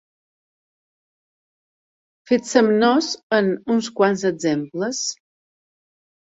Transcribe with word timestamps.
Fixem-nos 2.31 3.11
en 3.41 3.53
uns 3.75 3.91
quants 4.01 4.25
exemples. 4.31 5.05